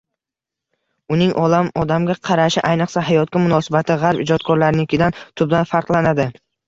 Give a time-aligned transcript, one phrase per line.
[1.15, 6.27] Uning olam, odamga qarashi, ayniqsa, hayotga munosabati g‘arb ijodkorlarinikidan tubdan farqlanadi